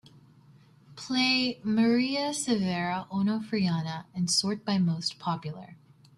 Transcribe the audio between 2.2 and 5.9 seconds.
Severa Onofriana and sort by most popular.